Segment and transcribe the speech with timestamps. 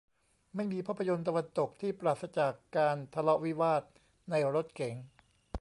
[0.55, 3.81] ไม่มีภาพยนตร์ตะวันตกที่ปราศจากการทะเลาะวิวาท
[4.29, 4.95] ในรถเก๋ง